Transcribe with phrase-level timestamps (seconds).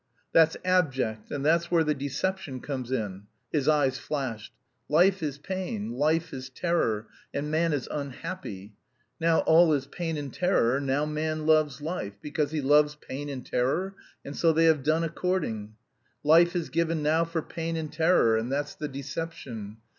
[0.33, 4.51] "That's abject; and that's where the deception comes in." His eyes flashed.
[4.89, 8.73] "Life is pain, life is terror, and man is unhappy.
[9.19, 10.79] Now all is pain and terror.
[10.81, 13.93] Now man loves life, because he loves pain and terror,
[14.25, 15.75] and so they have done according.
[16.23, 19.77] Life is given now for pain and terror, and that's the deception.